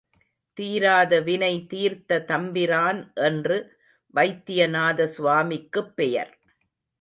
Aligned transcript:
தீராத 0.57 1.19
வினை 1.19 1.65
தீர்த்த 1.67 2.19
தம்பிரான் 2.21 3.11
என்று 3.21 3.57
வைத்தியநாத 4.13 5.07
சுவாமிக்குப் 5.17 5.95
பெயர். 5.95 6.33